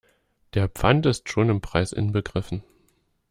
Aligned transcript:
Der 0.55 0.67
Pfand 0.67 1.05
ist 1.05 1.29
schon 1.29 1.49
im 1.49 1.61
Preis 1.61 1.93
inbegriffen. 1.93 2.63